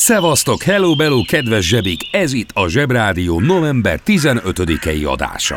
[0.00, 2.00] Szevasztok, hello, bello, kedves zsebik!
[2.10, 5.56] Ez itt a Zsebrádió november 15-i adása.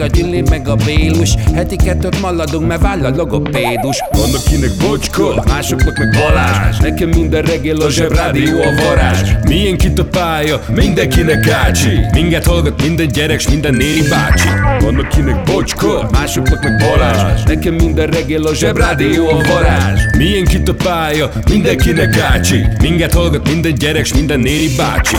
[0.00, 1.34] a Gyüli, meg a Bélus.
[1.54, 3.98] Heti kettőt maladunk, mert váll a logopédus.
[4.10, 6.76] Van akinek bocska, másoknak meg Balázs.
[6.78, 9.30] Nekem minden reggel a zsebrádió a varázs.
[9.48, 12.00] Milyen kit a pálya, mindenkinek ácsi.
[12.12, 14.48] Minket hallgat minden gyerek, s minden néri bácsi.
[14.80, 17.42] Van akinek bocska, másoknak meg Balázs.
[17.42, 20.00] Nekem minden reggel a zsebrádió a varázs.
[20.16, 22.66] Milyen kit a pálya, mindenkinek ácsi.
[22.80, 25.16] Minket hallgat minden gyerek, s minden néri bácsi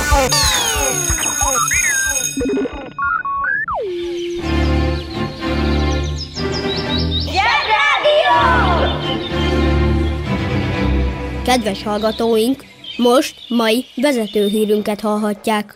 [11.46, 12.64] Kedves hallgatóink,
[12.98, 15.76] most mai vezetőhírünket hallhatják.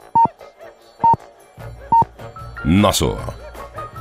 [2.63, 3.35] Na szóval,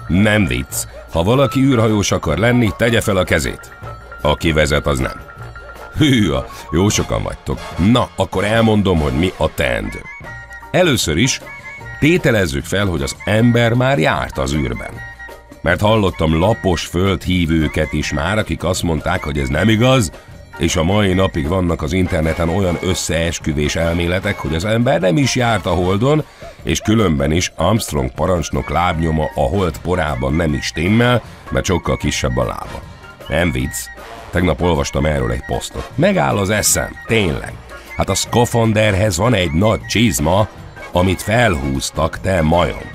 [0.09, 0.75] nem vicc.
[1.13, 3.73] Ha valaki űrhajós akar lenni, tegye fel a kezét.
[4.23, 5.21] Aki vezet, az nem.
[5.97, 7.59] Hűha, jó sokan vagytok.
[7.93, 10.01] Na, akkor elmondom, hogy mi a teendő.
[10.71, 11.41] Először is
[12.01, 14.93] tételezzük fel, hogy az ember már járt az űrben.
[15.63, 20.11] Mert hallottam lapos földhívőket is már, akik azt mondták, hogy ez nem igaz,
[20.59, 25.35] és a mai napig vannak az interneten olyan összeesküvés elméletek, hogy az ember nem is
[25.35, 26.25] járt a Holdon,
[26.63, 32.37] és különben is Armstrong parancsnok lábnyoma a hold porában nem is timmel, mert sokkal kisebb
[32.37, 32.83] a lába.
[33.29, 33.77] Nem vicc.
[34.31, 35.91] Tegnap olvastam erről egy posztot.
[35.95, 37.53] Megáll az eszem, tényleg.
[37.97, 40.49] Hát a szkafanderhez van egy nagy csizma,
[40.93, 42.91] amit felhúztak, te majom.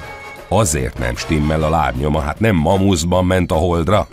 [0.47, 4.07] Azért nem stimmel a lábnyoma, hát nem mamuszban ment a holdra.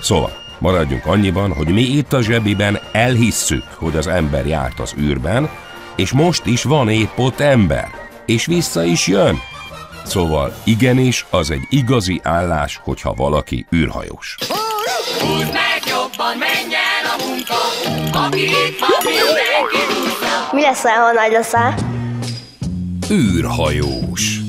[0.00, 5.48] Szóval, maradjunk annyiban, hogy mi itt a zsebiben elhisszük, hogy az ember járt az űrben,
[5.96, 7.88] és most is van épp ott ember,
[8.26, 9.38] és vissza is jön.
[10.04, 14.36] Szóval igenis, az egy igazi állás, hogyha valaki űrhajós.
[15.20, 17.54] Húzd meg jobban, menj el a munka,
[18.26, 19.82] aki itt van, mindenki.
[20.52, 21.74] Mi leszel, ha nagy leszel?
[23.10, 24.40] űrhajós.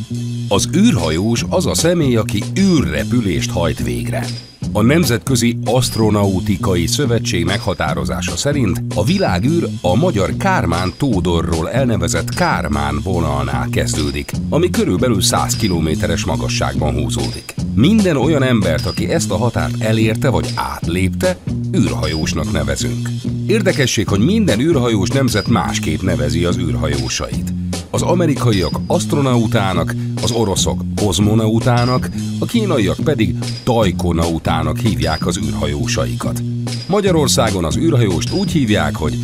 [0.49, 4.25] Az űrhajós az a személy, aki űrrepülést hajt végre.
[4.75, 13.67] A Nemzetközi Astronautikai Szövetség meghatározása szerint a világűr a magyar Kármán Tódorról elnevezett Kármán vonalnál
[13.71, 17.55] kezdődik, ami körülbelül 100 kilométeres magasságban húzódik.
[17.75, 21.37] Minden olyan embert, aki ezt a határt elérte vagy átlépte,
[21.75, 23.09] űrhajósnak nevezünk.
[23.47, 27.64] Érdekesség, hogy minden űrhajós nemzet másképp nevezi az űrhajósait.
[27.95, 36.41] Az amerikaiak astronautának, az oroszok kozmonautának, a kínaiak pedig tajkonautának hívják az űrhajósaikat.
[36.87, 39.17] Magyarországon az űrhajóst úgy hívják, hogy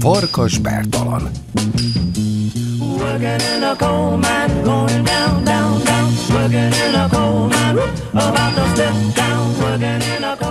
[0.00, 1.30] Farkas Bertalan.
[2.80, 6.10] Working in a coal mine, going down, down, down.
[6.30, 7.82] Working in a coal mine,
[8.12, 9.54] about to step down.
[9.60, 10.47] Working in a coal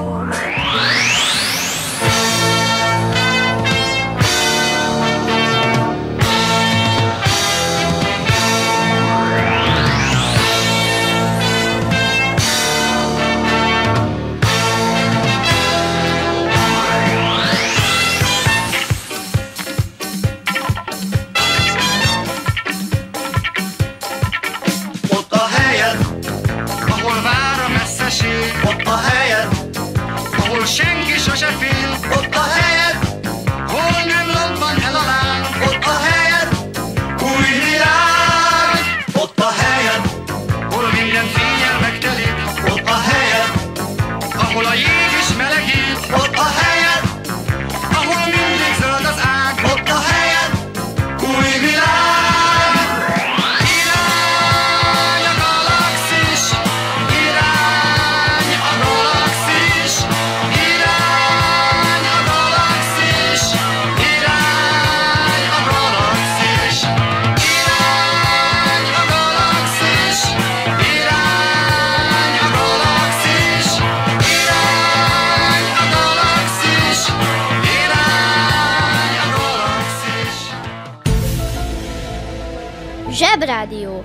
[83.18, 84.04] Zsebrádió.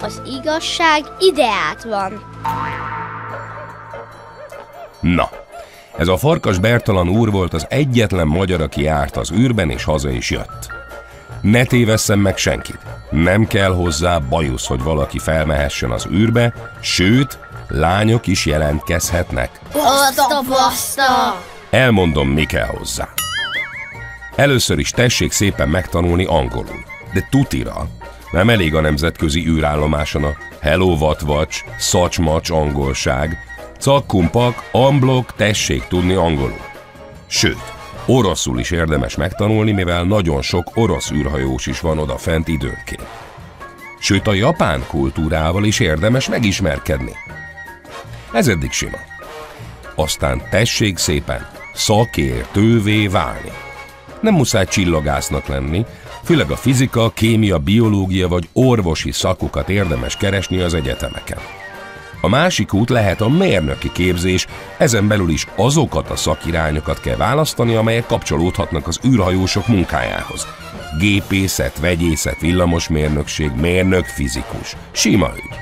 [0.00, 2.24] Az igazság ideát van.
[5.00, 5.30] Na,
[5.96, 10.10] ez a farkas Bertalan úr volt az egyetlen magyar, aki járt az űrben és haza
[10.10, 10.66] is jött.
[11.40, 12.78] Ne tévesszem meg senkit.
[13.10, 17.38] Nem kell hozzá bajusz, hogy valaki felmehessen az űrbe, sőt,
[17.68, 19.60] lányok is jelentkezhetnek.
[19.72, 21.42] Azt a baszta!
[21.70, 23.08] Elmondom, mi kell hozzá.
[24.36, 27.88] Először is tessék szépen megtanulni angolul, de tutira.
[28.32, 33.38] Nem elég a nemzetközi űrállomáson a Hello Watch, Szacsmacs angolság,
[33.78, 36.60] cakkumpak, amblok, tessék tudni angolul.
[37.26, 37.72] Sőt,
[38.06, 43.06] oroszul is érdemes megtanulni, mivel nagyon sok orosz űrhajós is van oda fent időnként.
[44.00, 47.12] Sőt, a japán kultúrával is érdemes megismerkedni.
[48.32, 48.98] Ez eddig sima.
[49.94, 53.52] Aztán tessék szépen szakértővé válni.
[54.22, 55.84] Nem muszáj csillagásznak lenni,
[56.24, 61.38] főleg a fizika, kémia, biológia vagy orvosi szakokat érdemes keresni az egyetemeken.
[62.20, 64.46] A másik út lehet a mérnöki képzés,
[64.78, 70.46] ezen belül is azokat a szakirányokat kell választani, amelyek kapcsolódhatnak az űrhajósok munkájához.
[70.98, 74.76] Gépészet, vegyészet, villamosmérnökség, mérnök, fizikus.
[74.92, 75.56] Sima ügy.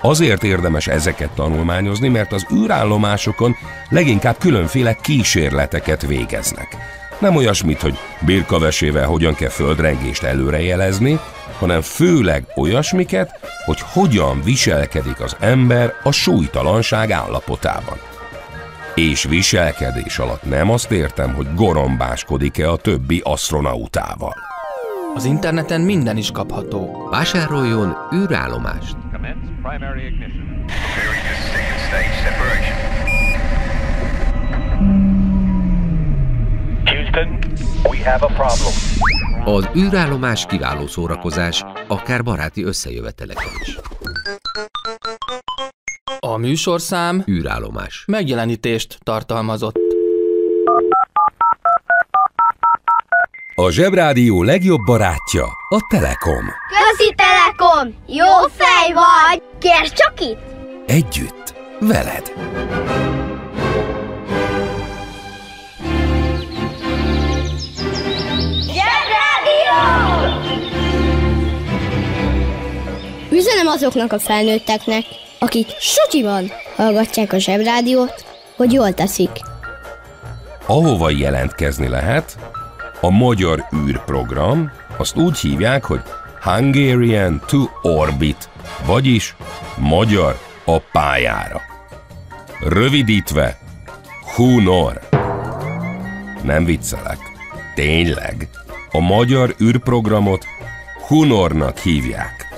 [0.00, 3.56] Azért érdemes ezeket tanulmányozni, mert az űrállomásokon
[3.88, 6.76] leginkább különféle kísérleteket végeznek.
[7.20, 11.18] Nem olyasmit, hogy birkavesével hogyan kell földrengést előrejelezni,
[11.58, 13.30] hanem főleg olyasmiket,
[13.64, 17.98] hogy hogyan viselkedik az ember a súlytalanság állapotában.
[18.94, 24.34] És viselkedés alatt nem azt értem, hogy gorombáskodik-e a többi astronautával.
[25.14, 27.08] Az interneten minden is kapható.
[27.10, 28.96] Vásároljon űrállomást.
[37.12, 37.38] Houston,
[37.90, 38.72] we have a problem.
[39.44, 43.78] Az űrállomás kiváló szórakozás, akár baráti összejöveteleken is.
[46.18, 48.04] A műsorszám űrállomás.
[48.06, 49.76] megjelenítést tartalmazott.
[53.54, 56.44] A Zsebrádió legjobb barátja a Telekom.
[56.68, 57.94] Közi Telekom!
[58.06, 59.42] Jó fej vagy!
[59.58, 60.40] Kérd csak itt!
[60.86, 62.32] Együtt, veled.
[73.40, 75.04] Üzenem azoknak a felnőtteknek,
[75.38, 78.24] akik sutyiban hallgatják a Zsebrádiót,
[78.56, 79.30] hogy jól teszik.
[80.66, 82.38] Ahova jelentkezni lehet,
[83.00, 86.00] a Magyar űrprogram, azt úgy hívják, hogy
[86.42, 88.48] Hungarian to Orbit,
[88.86, 89.36] vagyis
[89.76, 91.60] Magyar a pályára.
[92.60, 93.58] Rövidítve,
[94.34, 95.00] Hunor.
[96.42, 97.18] Nem viccelek.
[97.74, 98.48] Tényleg.
[98.92, 100.44] A magyar űrprogramot
[101.06, 102.49] Hunornak hívják.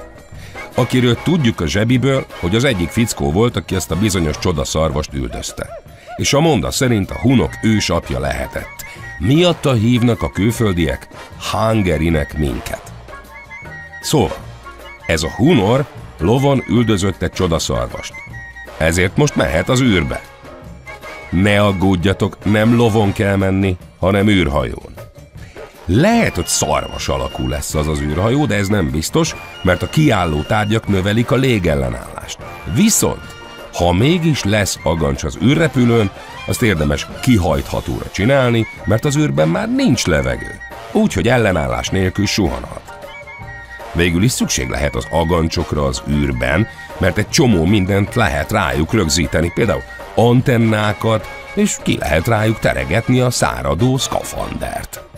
[0.74, 5.82] Akiről tudjuk a zsebiből, hogy az egyik fickó volt, aki ezt a bizonyos csodaszarvast üldözte.
[6.16, 8.84] És a monda szerint a hunok ősapja lehetett.
[9.18, 11.08] Miatta hívnak a külföldiek
[11.50, 12.92] Hungarinek minket.
[14.00, 14.36] Szóval,
[15.06, 15.84] ez a hunor
[16.18, 18.14] lovon üldözött egy csodaszarvast.
[18.78, 20.22] Ezért most mehet az űrbe.
[21.30, 25.01] Ne aggódjatok, nem lovon kell menni, hanem űrhajón.
[25.94, 30.42] Lehet, hogy szarvas alakú lesz az az űrhajó, de ez nem biztos, mert a kiálló
[30.42, 32.38] tárgyak növelik a légellenállást.
[32.74, 33.36] Viszont,
[33.72, 36.10] ha mégis lesz agancs az űrrepülőn,
[36.46, 40.58] azt érdemes kihajthatóra csinálni, mert az űrben már nincs levegő.
[40.92, 42.98] Úgyhogy ellenállás nélkül suhanhat.
[43.92, 46.66] Végül is szükség lehet az agancsokra az űrben,
[46.98, 49.82] mert egy csomó mindent lehet rájuk rögzíteni, például
[50.14, 55.11] antennákat, és ki lehet rájuk teregetni a száradó szkafandert.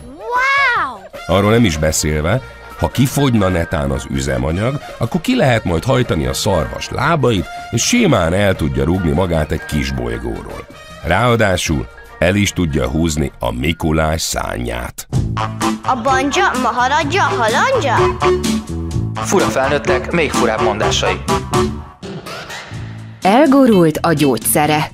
[1.27, 2.41] Arról nem is beszélve,
[2.79, 8.33] ha kifogyna netán az üzemanyag, akkor ki lehet majd hajtani a szarvas lábait, és simán
[8.33, 10.67] el tudja rúgni magát egy kis bolygóról.
[11.03, 11.87] Ráadásul
[12.19, 15.07] el is tudja húzni a Mikulás szányát.
[15.83, 17.95] A banja, maharadja, halandja?
[19.15, 21.21] Fura felnőttek, még furább mondásai.
[23.21, 24.91] Elgurult a gyógyszere.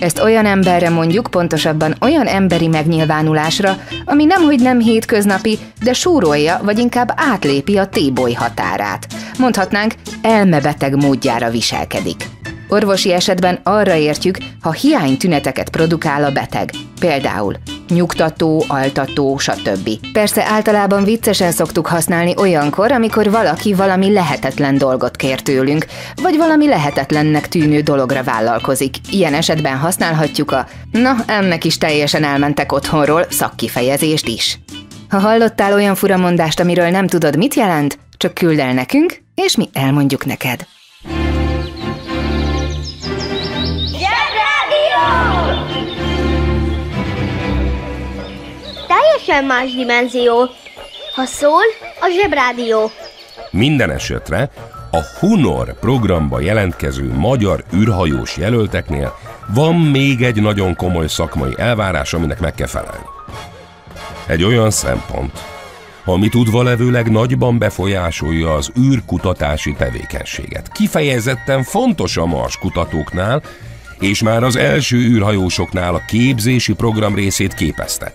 [0.00, 6.78] Ezt olyan emberre mondjuk, pontosabban olyan emberi megnyilvánulásra, ami nemhogy nem hétköznapi, de súrolja, vagy
[6.78, 9.06] inkább átlépi a téboly határát.
[9.38, 12.28] Mondhatnánk, elmebeteg módjára viselkedik.
[12.68, 16.70] Orvosi esetben arra értjük, ha hiány tüneteket produkál a beteg.
[17.00, 17.56] Például
[17.90, 19.90] nyugtató, altató, stb.
[20.12, 25.86] Persze általában viccesen szoktuk használni olyankor, amikor valaki valami lehetetlen dolgot kér tőlünk,
[26.22, 28.96] vagy valami lehetetlennek tűnő dologra vállalkozik.
[29.10, 34.58] Ilyen esetben használhatjuk a na, ennek is teljesen elmentek otthonról szakkifejezést is.
[35.08, 39.68] Ha hallottál olyan furamondást, amiről nem tudod, mit jelent, Csak küld el nekünk, és mi
[39.72, 40.66] elmondjuk neked.
[49.30, 50.48] Teljesen más dimenzió.
[51.14, 51.62] Ha szól,
[52.00, 52.90] a zsebrádió.
[53.50, 54.50] Minden esetre
[54.90, 59.18] a Hunor programba jelentkező magyar űrhajós jelölteknél
[59.54, 63.04] van még egy nagyon komoly szakmai elvárás, aminek meg kell felelni.
[64.26, 65.38] Egy olyan szempont,
[66.04, 70.72] ami tudva levőleg nagyban befolyásolja az űrkutatási tevékenységet.
[70.72, 73.42] Kifejezetten fontos a Mars kutatóknál,
[73.98, 78.14] és már az első űrhajósoknál a képzési program részét képezte.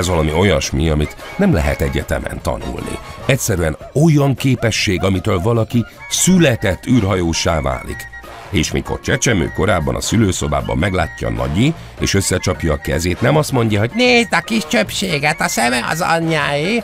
[0.00, 2.98] Ez valami olyasmi, amit nem lehet egyetemen tanulni.
[3.26, 8.08] Egyszerűen olyan képesség, amitől valaki született űrhajósá válik.
[8.50, 13.78] És mikor csecsemő korában a szülőszobában meglátja Nagyi, és összecsapja a kezét, nem azt mondja,
[13.78, 16.82] hogy nézd a kis csöpséget, a szeme az anyjáé,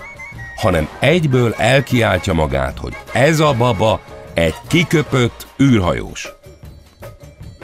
[0.57, 4.01] hanem egyből elkiáltja magát, hogy ez a baba
[4.35, 6.29] egy kiköpött űrhajós.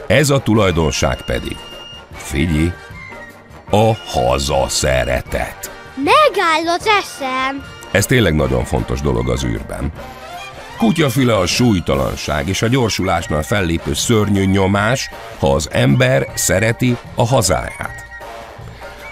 [0.07, 1.57] Ez a tulajdonság pedig,
[2.13, 2.73] figyelj,
[3.75, 5.71] a haza szeretet.
[5.95, 7.65] Megáll az eszem.
[7.91, 9.93] Ez tényleg nagyon fontos dolog az űrben.
[10.79, 18.05] Kutyafüle a súlytalanság és a gyorsulásnál fellépő szörnyű nyomás, ha az ember szereti a hazáját.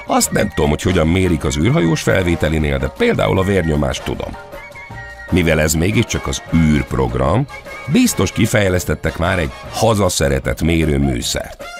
[0.07, 4.37] Azt nem tudom, hogy hogyan mérik az űrhajós felvételinél, de például a vérnyomást tudom.
[5.31, 7.47] Mivel ez mégiscsak az űrprogram,
[7.93, 11.80] biztos kifejlesztettek már egy hazaszeretet mérő műszert.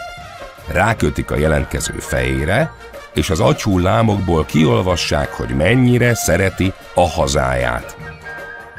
[0.73, 2.73] Rákötik a jelentkező fejére,
[3.15, 7.97] és az agyhullámokból kiolvassák, hogy mennyire szereti a hazáját.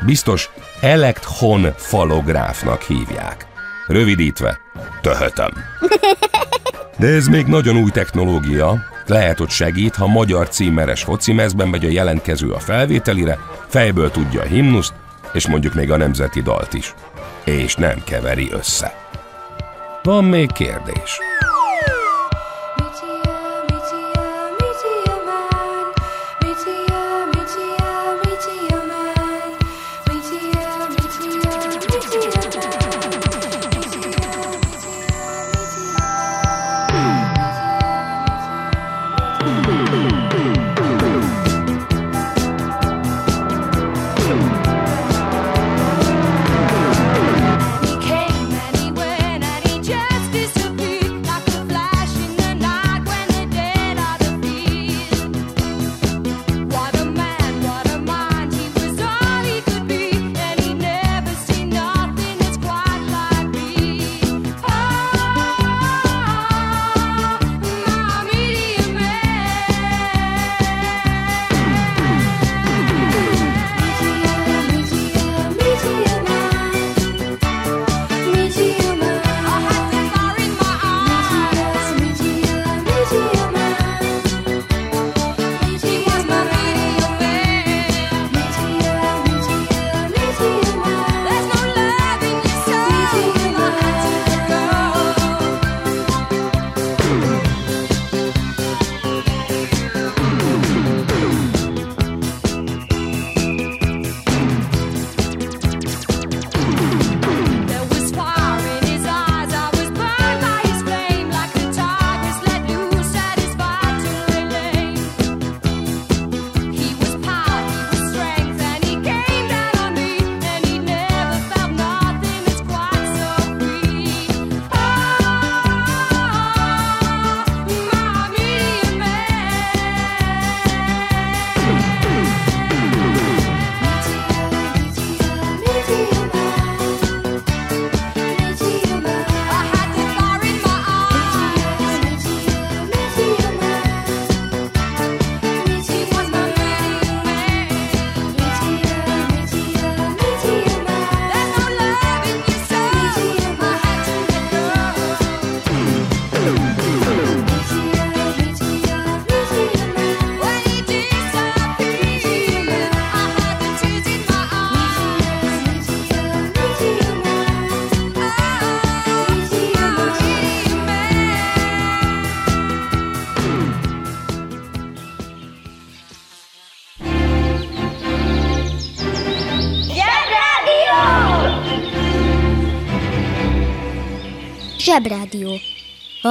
[0.06, 0.50] Biztos
[0.82, 3.46] elekthon falográfnak hívják.
[3.88, 4.60] Rövidítve,
[5.02, 5.52] töhötöm.
[6.98, 11.90] De ez még nagyon új technológia, lehet, hogy segít, ha magyar címeres focimezben megy a
[11.90, 14.94] jelentkező a felvételire, fejből tudja a himnuszt,
[15.34, 16.94] és mondjuk még a nemzeti dalt is.
[17.44, 18.94] És nem keveri össze.
[20.04, 21.20] Van még kérdés.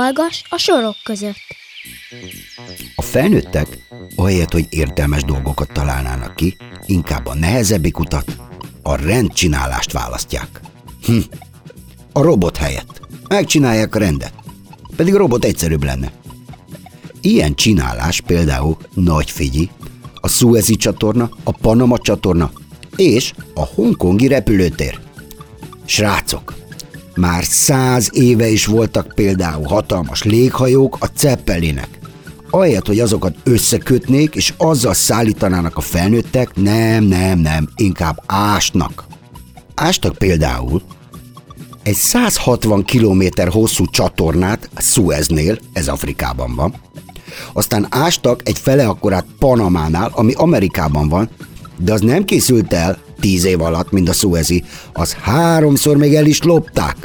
[0.01, 1.57] Hallgass a sorok között.
[2.97, 3.79] A felnőttek,
[4.17, 8.37] ahelyett, hogy értelmes dolgokat találnának ki, inkább a nehezebbik utat,
[8.83, 10.61] a rendcsinálást választják.
[11.05, 11.19] Hm.
[12.13, 13.01] A robot helyett.
[13.29, 14.33] Megcsinálják a rendet.
[14.97, 16.13] Pedig a robot egyszerűbb lenne.
[17.21, 19.71] Ilyen csinálás például Nagy Figyi,
[20.15, 22.51] a Suezi csatorna, a Panama csatorna
[22.97, 24.99] és a hongkongi repülőtér.
[25.85, 26.55] Srácok,
[27.17, 31.89] már száz éve is voltak például hatalmas léghajók, a Zeppelinek.
[32.51, 39.05] Ahelyett, hogy azokat összekötnék, és azzal szállítanának a felnőttek, nem, nem, nem, inkább ásnak.
[39.75, 40.83] Ástak például
[41.83, 46.75] egy 160 km hosszú csatornát Sueznél, ez Afrikában van,
[47.53, 51.29] aztán ástak egy fele akkorát Panamánál, ami Amerikában van,
[51.85, 56.27] de az nem készült el tíz év alatt, mint a Suezi, az háromszor még el
[56.27, 56.97] is lopták.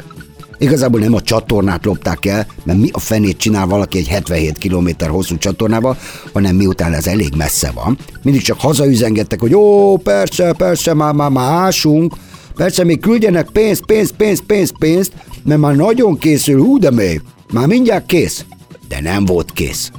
[0.58, 4.88] Igazából nem a csatornát lopták el, mert mi a fenét csinál valaki egy 77 km
[5.08, 5.96] hosszú csatornába,
[6.32, 11.30] hanem miután ez elég messze van, mindig csak hazaüzengettek, hogy ó, persze, persze, már, már,
[11.30, 12.14] már ásunk,
[12.54, 15.12] persze még küldjenek pénzt, pénzt, pénzt, pénzt, pénzt,
[15.44, 18.44] mert már nagyon készül, hú de még, már mindjárt kész.
[18.88, 19.90] De nem volt kész.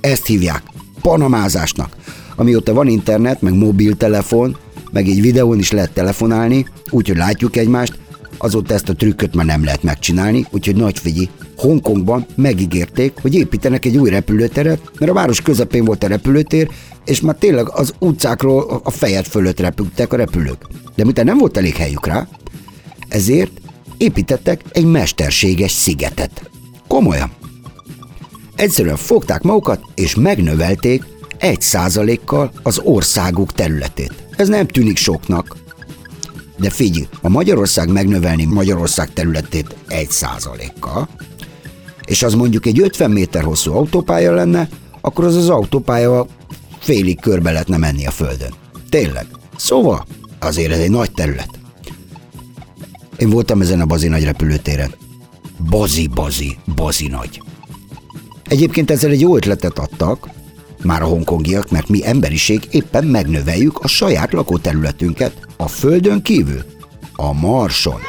[0.00, 0.62] Ezt hívják
[1.00, 1.96] panamázásnak.
[2.40, 4.56] Amióta van internet, meg mobiltelefon,
[4.90, 7.98] meg egy videón is lehet telefonálni, úgyhogy látjuk egymást,
[8.38, 13.84] azóta ezt a trükköt már nem lehet megcsinálni, úgyhogy nagy figyi, Hongkongban megígérték, hogy építenek
[13.84, 16.68] egy új repülőteret, mert a város közepén volt a repülőtér,
[17.04, 20.66] és már tényleg az utcákról a fejed fölött repültek a repülők.
[20.96, 22.28] De miután nem volt elég helyük rá,
[23.08, 23.52] ezért
[23.96, 26.50] építettek egy mesterséges szigetet.
[26.86, 27.30] Komolyan.
[28.54, 31.04] Egyszerűen fogták magukat, és megnövelték
[31.40, 34.12] egy százalékkal az országuk területét.
[34.36, 35.56] Ez nem tűnik soknak,
[36.56, 41.08] de figyelj, ha Magyarország megnövelni Magyarország területét egy százalékkal,
[42.06, 44.68] és az mondjuk egy 50 méter hosszú autópálya lenne,
[45.00, 46.26] akkor az az autópálya
[46.78, 48.52] félig körbe lehetne menni a földön.
[48.88, 49.26] Tényleg.
[49.56, 50.06] Szóval,
[50.38, 51.58] azért ez egy nagy terület.
[53.16, 54.94] Én voltam ezen a bazi nagy repülőtéren.
[55.70, 57.42] Bazi, bazi, bazi nagy.
[58.48, 60.28] Egyébként ezzel egy jó ötletet adtak,
[60.84, 66.64] már a hongkongiak, mert mi emberiség éppen megnöveljük a saját lakóterületünket a Földön kívül,
[67.16, 68.00] a Marson.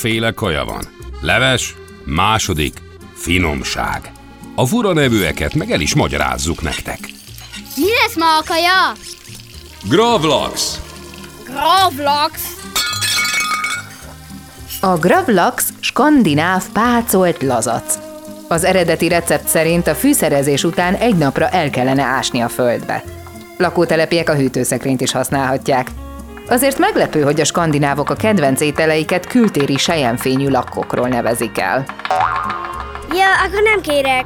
[0.00, 0.84] Háromféle kaja van.
[1.20, 2.82] Leves, második,
[3.14, 4.12] finomság.
[4.54, 6.98] A fura nevűeket meg el is magyarázzuk nektek.
[7.76, 8.92] Mi lesz ma a kaja?
[9.88, 10.80] Gravlax!
[11.44, 12.40] Gravlax.
[14.80, 17.98] A gravlax skandináv pácolt lazac.
[18.48, 23.04] Az eredeti recept szerint a fűszerezés után egy napra el kellene ásni a földbe.
[23.56, 25.90] Lakótelepiek a hűtőszekrényt is használhatják.
[26.50, 31.84] Azért meglepő, hogy a skandinávok a kedvenc ételeiket kültéri sejemfényű lakkokról nevezik el.
[33.12, 34.24] Ja, akkor nem kérek.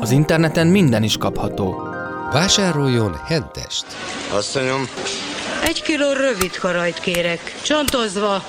[0.00, 1.88] Az interneten minden is kapható.
[2.32, 3.84] Vásároljon hentest.
[4.32, 4.88] Asszonyom,
[5.64, 8.44] Egy kiló rövid karajt kérek, csontozva.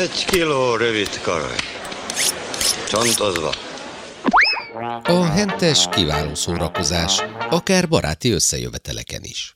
[0.00, 1.56] egy kiló rövid karaj.
[2.88, 3.50] Csontozva.
[5.04, 9.54] A hentes kiváló szórakozás, akár baráti összejöveteleken is.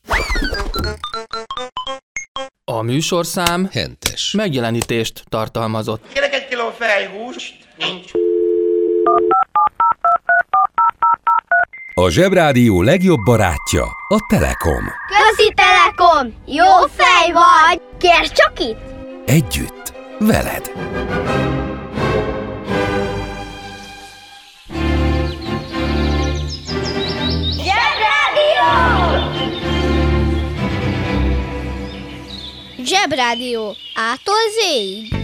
[2.65, 6.12] A műsorszám hentes megjelenítést tartalmazott.
[6.12, 7.55] Kérek egy kiló fejhúst.
[7.79, 8.11] Nincs.
[11.95, 14.85] A Zsebrádió legjobb barátja a Telekom.
[15.09, 16.35] Közi Telekom!
[16.47, 17.81] Jó fej vagy!
[17.99, 18.79] Kérd csak itt!
[19.27, 20.71] Együtt, veled.
[32.87, 33.77] Zsebrádió.
[33.94, 35.14] Ától zéig.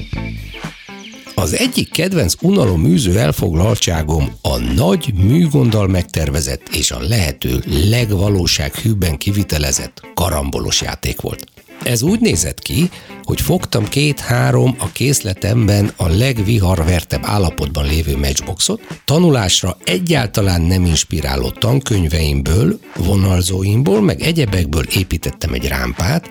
[1.34, 10.80] Az egyik kedvenc unaloműző elfoglaltságom a nagy műgonddal megtervezett és a lehető legvalósághűbben kivitelezett karambolos
[10.80, 11.46] játék volt.
[11.84, 12.90] Ez úgy nézett ki,
[13.22, 22.78] hogy fogtam két-három a készletemben a legviharvertebb állapotban lévő matchboxot, tanulásra egyáltalán nem inspiráló tankönyveimből,
[22.96, 26.30] vonalzóimból, meg egyebekből építettem egy rámpát,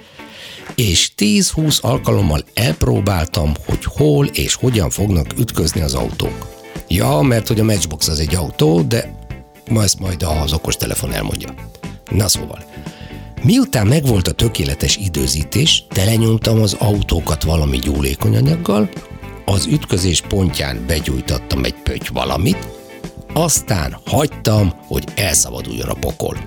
[0.76, 6.48] és 10-20 alkalommal elpróbáltam, hogy hol és hogyan fognak ütközni az autók.
[6.88, 9.20] Ja, mert hogy a Matchbox az egy autó, de
[9.76, 11.54] ezt majd az okostelefon elmondja.
[12.10, 12.64] Na szóval,
[13.44, 18.90] miután megvolt a tökéletes időzítés, telenyomtam az autókat valami gyúlékony anyaggal,
[19.46, 22.68] az ütközés pontján begyújtattam egy pöty valamit,
[23.34, 26.38] aztán hagytam, hogy elszabaduljon a pokol.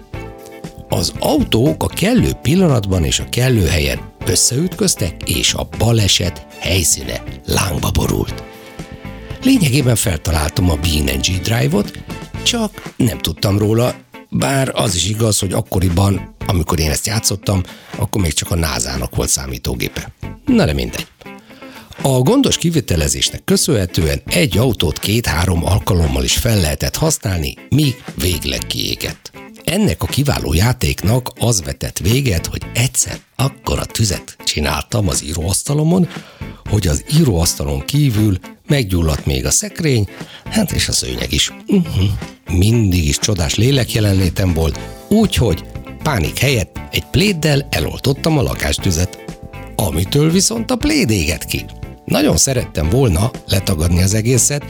[0.89, 7.91] Az autók a kellő pillanatban és a kellő helyen összeütköztek, és a baleset helyszíne lángba
[7.91, 8.43] borult.
[9.43, 11.93] Lényegében feltaláltam a BNG Drive-ot,
[12.43, 13.95] csak nem tudtam róla,
[14.31, 17.63] bár az is igaz, hogy akkoriban, amikor én ezt játszottam,
[17.97, 20.13] akkor még csak a NASA-nak volt számítógépe.
[20.47, 21.07] Na de mindegy.
[22.03, 29.34] A gondos kivitelezésnek köszönhetően egy autót két-három alkalommal is fel lehetett használni, míg végleg kiégett.
[29.65, 36.09] Ennek a kiváló játéknak az vetett véget, hogy egyszer akkora tüzet csináltam az íróasztalomon,
[36.71, 40.09] hogy az íróasztalon kívül meggyulladt még a szekrény,
[40.45, 41.53] hát és a szőnyeg is.
[41.67, 42.05] Uh-huh.
[42.51, 45.65] Mindig is csodás lélek jelenlétem volt, úgyhogy
[46.03, 49.25] pánik helyett egy pléddel eloltottam a lakástüzet.
[49.77, 51.65] Amitől viszont a pléd éget ki.
[52.05, 54.65] Nagyon szerettem volna letagadni az egészet,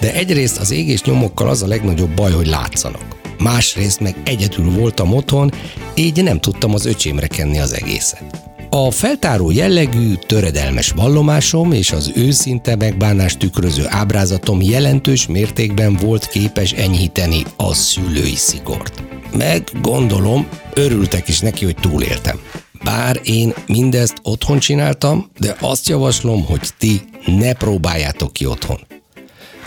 [0.00, 3.04] de egyrészt az égés nyomokkal az a legnagyobb baj, hogy látszanak.
[3.38, 5.52] Másrészt meg egyedül voltam otthon,
[5.94, 8.46] így nem tudtam az öcsémre kenni az egészet.
[8.70, 16.72] A feltáró jellegű, töredelmes vallomásom és az őszinte megbánást tükröző ábrázatom jelentős mértékben volt képes
[16.72, 19.02] enyhíteni a szülői szigort.
[19.36, 22.40] Meg gondolom, örültek is neki, hogy túléltem.
[22.86, 28.86] Bár én mindezt otthon csináltam, de azt javaslom, hogy ti ne próbáljátok ki otthon.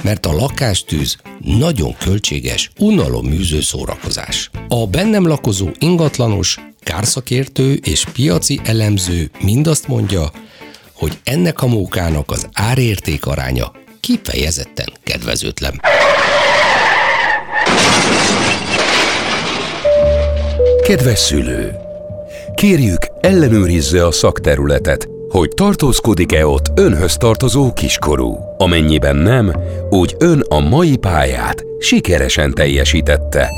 [0.01, 4.49] Mert a lakástűz nagyon költséges, unaloműző szórakozás.
[4.67, 10.32] A bennem lakozó ingatlanos, kárszakértő és piaci elemző mindazt mondja,
[10.93, 15.82] hogy ennek a mókának az árérték aránya kifejezetten kedvezőtlen.
[20.84, 21.88] Kedves szülő!
[22.59, 28.37] Kérjük, ellenőrizze a szakterületet, hogy tartózkodik-e ott önhöz tartozó kiskorú.
[28.57, 29.51] Amennyiben nem,
[29.89, 33.49] úgy ön a mai pályát sikeresen teljesítette.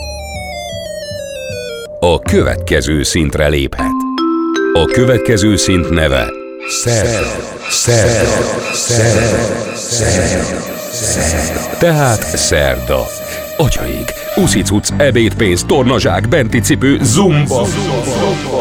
[2.00, 3.92] A következő szintre léphet.
[4.74, 6.30] A következő szint neve
[6.84, 7.28] Szerda.
[7.70, 8.74] Szerda.
[8.74, 9.76] Szerda.
[9.76, 10.70] Szerda.
[11.80, 13.06] Tehát szerda.
[13.58, 17.66] Atyaig, uszicuc, ebédpénz, tornazsák, benti cipő, zumba.
[17.66, 18.61] zumba.